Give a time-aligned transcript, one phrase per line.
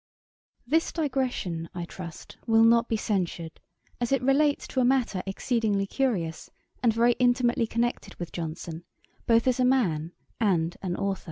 [0.65, 3.59] This digression, I trust, will not be censured,
[3.99, 6.49] as it relates to a matter exceedingly curious,
[6.81, 8.83] and very intimately connected with Johnson,
[9.27, 11.19] both as a man and an authour.